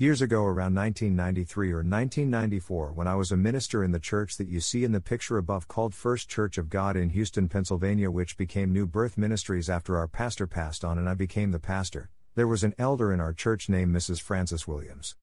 Years 0.00 0.22
ago, 0.22 0.44
around 0.44 0.76
1993 0.76 1.72
or 1.72 1.78
1994, 1.78 2.92
when 2.92 3.08
I 3.08 3.16
was 3.16 3.32
a 3.32 3.36
minister 3.36 3.82
in 3.82 3.90
the 3.90 3.98
church 3.98 4.36
that 4.36 4.46
you 4.46 4.60
see 4.60 4.84
in 4.84 4.92
the 4.92 5.00
picture 5.00 5.38
above 5.38 5.66
called 5.66 5.92
First 5.92 6.28
Church 6.28 6.56
of 6.56 6.70
God 6.70 6.96
in 6.96 7.10
Houston, 7.10 7.48
Pennsylvania, 7.48 8.08
which 8.08 8.36
became 8.36 8.72
New 8.72 8.86
Birth 8.86 9.18
Ministries 9.18 9.68
after 9.68 9.96
our 9.96 10.06
pastor 10.06 10.46
passed 10.46 10.84
on 10.84 10.98
and 10.98 11.08
I 11.08 11.14
became 11.14 11.50
the 11.50 11.58
pastor, 11.58 12.10
there 12.36 12.46
was 12.46 12.62
an 12.62 12.76
elder 12.78 13.12
in 13.12 13.18
our 13.18 13.32
church 13.32 13.68
named 13.68 13.92
Mrs. 13.92 14.20
Frances 14.20 14.68
Williams. 14.68 15.16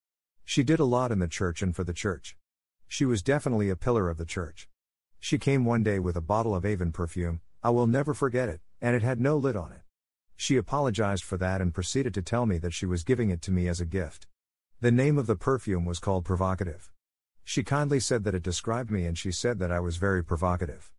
She 0.44 0.62
did 0.62 0.82
a 0.82 0.84
lot 0.84 1.10
in 1.10 1.20
the 1.20 1.30
church 1.30 1.62
and 1.62 1.74
for 1.74 1.86
the 1.86 1.94
church. 1.94 2.36
She 2.86 3.06
was 3.06 3.24
definitely 3.24 3.70
a 3.70 3.78
pillar 3.78 4.10
of 4.10 4.18
the 4.18 4.26
church. 4.26 4.68
She 5.22 5.38
came 5.38 5.64
one 5.64 5.84
day 5.84 6.00
with 6.00 6.18
a 6.18 6.22
bottle 6.22 6.54
of 6.54 6.66
Avon 6.66 6.92
perfume, 6.92 7.40
I 7.64 7.70
will 7.70 7.88
never 7.88 8.14
forget 8.14 8.50
it, 8.50 8.60
and 8.82 8.94
it 8.94 9.04
had 9.04 9.22
no 9.22 9.38
lid 9.38 9.56
on 9.56 9.72
it. 9.72 9.84
She 10.36 10.58
apologized 10.58 11.24
for 11.24 11.38
that 11.38 11.62
and 11.62 11.74
proceeded 11.74 12.14
to 12.16 12.22
tell 12.22 12.46
me 12.46 12.58
that 12.58 12.74
she 12.74 12.86
was 12.86 13.06
giving 13.06 13.30
it 13.30 13.42
to 13.44 13.52
me 13.52 13.70
as 13.70 13.80
a 13.80 13.86
gift. 13.86 14.28
The 14.82 14.92
name 14.92 15.18
of 15.18 15.26
the 15.26 15.38
perfume 15.38 15.86
was 15.86 16.00
called 16.00 16.26
Provocative. 16.26 16.92
She 17.46 17.64
kindly 17.64 18.02
said 18.02 18.26
that 18.26 18.36
it 18.36 18.44
described 18.44 18.92
me 18.92 19.06
and 19.06 19.18
she 19.18 19.32
said 19.32 19.58
that 19.60 19.72
I 19.72 19.80
was 19.80 19.96
very 19.96 20.22
provocative. 20.22 20.92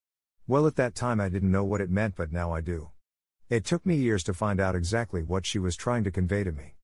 Well, 0.46 0.66
at 0.66 0.76
that 0.76 0.94
time 0.94 1.20
I 1.20 1.28
didn't 1.28 1.52
know 1.52 1.62
what 1.62 1.82
it 1.82 1.90
meant, 1.90 2.16
but 2.16 2.32
now 2.32 2.52
I 2.52 2.62
do. 2.62 2.92
It 3.50 3.66
took 3.66 3.84
me 3.84 3.94
years 3.96 4.24
to 4.24 4.34
find 4.34 4.60
out 4.60 4.74
exactly 4.74 5.22
what 5.22 5.44
she 5.44 5.58
was 5.58 5.76
trying 5.76 6.04
to 6.04 6.10
convey 6.10 6.42
to 6.42 6.52
me. 6.52 6.76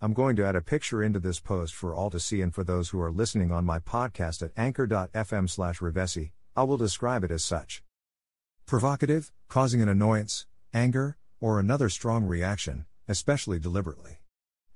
I'm 0.00 0.12
going 0.12 0.36
to 0.36 0.46
add 0.46 0.54
a 0.54 0.60
picture 0.60 1.02
into 1.02 1.18
this 1.18 1.40
post 1.40 1.74
for 1.74 1.92
all 1.92 2.10
to 2.10 2.20
see 2.20 2.40
and 2.40 2.54
for 2.54 2.62
those 2.62 2.90
who 2.90 3.00
are 3.00 3.10
listening 3.10 3.50
on 3.50 3.64
my 3.64 3.80
podcast 3.80 4.40
at 4.40 4.52
anchor.fm 4.56 5.50
slash 5.50 5.80
revesi, 5.80 6.30
I 6.54 6.62
will 6.62 6.76
describe 6.76 7.24
it 7.24 7.32
as 7.32 7.44
such. 7.44 7.82
Provocative, 8.66 9.32
causing 9.48 9.82
an 9.82 9.88
annoyance, 9.88 10.46
anger, 10.72 11.18
or 11.40 11.58
another 11.58 11.88
strong 11.88 12.24
reaction, 12.24 12.86
especially 13.08 13.58
deliberately. 13.58 14.18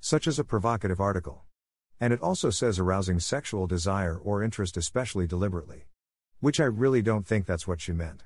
Such 0.01 0.27
as 0.27 0.41
a 0.41 0.45
provocative 0.45 1.01
article. 1.01 1.45
And 2.01 2.13
it 2.13 2.23
also 2.23 2.49
says 2.49 2.79
arousing 2.79 3.21
sexual 3.21 3.67
desire 3.67 4.17
or 4.17 4.43
interest, 4.43 4.77
especially 4.77 5.27
deliberately. 5.27 5.85
Which 6.41 6.59
I 6.59 6.65
really 6.65 7.03
don't 7.03 7.27
think 7.27 7.45
that's 7.45 7.69
what 7.69 7.81
she 7.81 7.93
meant. 7.93 8.25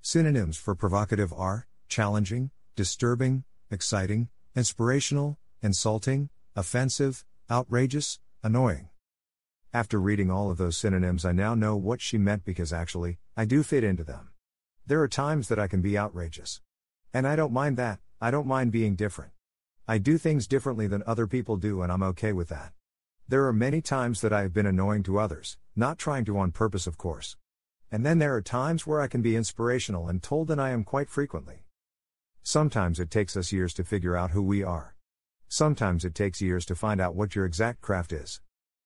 Synonyms 0.00 0.56
for 0.56 0.74
provocative 0.74 1.32
are 1.32 1.68
challenging, 1.88 2.50
disturbing, 2.74 3.44
exciting, 3.70 4.28
inspirational, 4.56 5.38
insulting, 5.62 6.30
offensive, 6.56 7.24
outrageous, 7.50 8.18
annoying. 8.42 8.88
After 9.72 10.00
reading 10.00 10.30
all 10.30 10.50
of 10.50 10.58
those 10.58 10.76
synonyms, 10.76 11.24
I 11.24 11.32
now 11.32 11.54
know 11.54 11.76
what 11.76 12.00
she 12.00 12.18
meant 12.18 12.44
because 12.44 12.72
actually, 12.72 13.18
I 13.36 13.44
do 13.44 13.62
fit 13.62 13.84
into 13.84 14.04
them. 14.04 14.30
There 14.86 15.00
are 15.00 15.08
times 15.08 15.48
that 15.48 15.60
I 15.60 15.68
can 15.68 15.80
be 15.80 15.96
outrageous. 15.96 16.60
And 17.14 17.26
I 17.26 17.36
don't 17.36 17.52
mind 17.52 17.76
that, 17.76 18.00
I 18.20 18.30
don't 18.30 18.46
mind 18.46 18.72
being 18.72 18.96
different. 18.96 19.32
I 19.86 19.98
do 19.98 20.18
things 20.18 20.46
differently 20.46 20.86
than 20.88 21.02
other 21.06 21.26
people 21.26 21.56
do, 21.56 21.82
and 21.82 21.92
I'm 21.92 22.02
okay 22.02 22.32
with 22.32 22.48
that. 22.48 22.72
There 23.32 23.46
are 23.46 23.52
many 23.54 23.80
times 23.80 24.20
that 24.20 24.32
I 24.34 24.42
have 24.42 24.52
been 24.52 24.66
annoying 24.66 25.04
to 25.04 25.18
others, 25.18 25.56
not 25.74 25.96
trying 25.96 26.26
to 26.26 26.36
on 26.36 26.52
purpose, 26.52 26.86
of 26.86 26.98
course. 26.98 27.38
And 27.90 28.04
then 28.04 28.18
there 28.18 28.34
are 28.34 28.42
times 28.42 28.86
where 28.86 29.00
I 29.00 29.06
can 29.06 29.22
be 29.22 29.36
inspirational 29.36 30.06
and 30.06 30.22
told 30.22 30.48
than 30.48 30.60
I 30.60 30.68
am 30.68 30.84
quite 30.84 31.08
frequently. 31.08 31.64
Sometimes 32.42 33.00
it 33.00 33.10
takes 33.10 33.34
us 33.34 33.50
years 33.50 33.72
to 33.72 33.84
figure 33.84 34.18
out 34.18 34.32
who 34.32 34.42
we 34.42 34.62
are. 34.62 34.96
Sometimes 35.48 36.04
it 36.04 36.14
takes 36.14 36.42
years 36.42 36.66
to 36.66 36.74
find 36.74 37.00
out 37.00 37.14
what 37.14 37.34
your 37.34 37.46
exact 37.46 37.80
craft 37.80 38.12
is. 38.12 38.42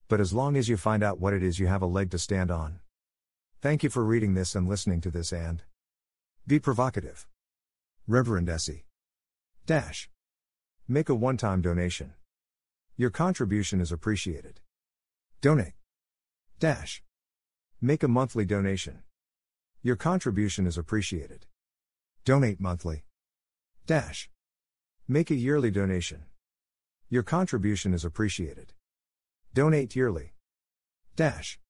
But 0.06 0.20
as 0.20 0.32
long 0.32 0.56
as 0.56 0.68
you 0.68 0.76
find 0.76 1.02
out 1.02 1.18
what 1.18 1.32
it 1.32 1.42
is, 1.42 1.58
you 1.58 1.66
have 1.66 1.82
a 1.82 1.86
leg 1.86 2.12
to 2.12 2.18
stand 2.20 2.52
on. 2.52 2.78
Thank 3.60 3.82
you 3.82 3.90
for 3.90 4.04
reading 4.04 4.34
this 4.34 4.54
and 4.54 4.68
listening 4.68 5.00
to 5.00 5.10
this, 5.10 5.32
and 5.32 5.64
be 6.46 6.60
provocative. 6.60 7.26
Reverend 8.06 8.48
Essie. 8.48 8.84
Dash. 9.66 10.08
Make 10.86 11.08
a 11.08 11.16
one 11.16 11.36
time 11.36 11.62
donation. 11.62 12.14
Your 12.98 13.10
contribution 13.10 13.82
is 13.82 13.92
appreciated. 13.92 14.60
Donate. 15.42 15.74
Dash. 16.58 17.02
Make 17.78 18.02
a 18.02 18.08
monthly 18.08 18.46
donation. 18.46 19.02
Your 19.82 19.96
contribution 19.96 20.66
is 20.66 20.78
appreciated. 20.78 21.44
Donate 22.24 22.58
monthly. 22.58 23.04
Dash. 23.86 24.30
Make 25.06 25.30
a 25.30 25.34
yearly 25.34 25.70
donation. 25.70 26.24
Your 27.10 27.22
contribution 27.22 27.92
is 27.92 28.02
appreciated. 28.02 28.72
Donate 29.52 29.94
yearly. 29.94 30.32
Dash. 31.16 31.58